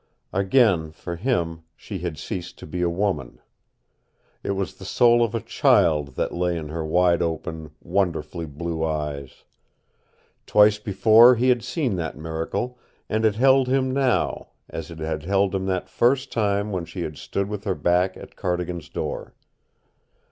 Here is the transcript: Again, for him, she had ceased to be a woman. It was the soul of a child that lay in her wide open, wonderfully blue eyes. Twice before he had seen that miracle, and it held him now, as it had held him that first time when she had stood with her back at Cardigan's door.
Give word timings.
Again, 0.33 0.91
for 0.91 1.15
him, 1.15 1.61
she 1.75 1.99
had 1.99 2.17
ceased 2.17 2.57
to 2.57 2.65
be 2.65 2.81
a 2.81 2.89
woman. 2.89 3.37
It 4.41 4.53
was 4.53 4.73
the 4.73 4.83
soul 4.83 5.23
of 5.23 5.35
a 5.35 5.39
child 5.39 6.15
that 6.15 6.31
lay 6.33 6.57
in 6.57 6.69
her 6.69 6.83
wide 6.83 7.21
open, 7.21 7.69
wonderfully 7.83 8.47
blue 8.47 8.83
eyes. 8.83 9.43
Twice 10.47 10.79
before 10.79 11.35
he 11.35 11.49
had 11.49 11.63
seen 11.63 11.97
that 11.97 12.17
miracle, 12.17 12.79
and 13.09 13.25
it 13.25 13.35
held 13.35 13.67
him 13.67 13.91
now, 13.91 14.47
as 14.67 14.89
it 14.89 14.97
had 14.97 15.21
held 15.21 15.53
him 15.53 15.67
that 15.67 15.87
first 15.87 16.31
time 16.31 16.71
when 16.71 16.85
she 16.85 17.01
had 17.03 17.15
stood 17.17 17.47
with 17.47 17.63
her 17.65 17.75
back 17.75 18.17
at 18.17 18.35
Cardigan's 18.35 18.89
door. 18.89 19.35